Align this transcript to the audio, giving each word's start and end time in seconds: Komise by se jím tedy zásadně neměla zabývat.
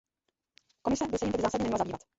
Komise 0.81 1.07
by 1.07 1.17
se 1.17 1.25
jím 1.25 1.31
tedy 1.31 1.41
zásadně 1.41 1.63
neměla 1.63 1.77
zabývat. 1.77 2.01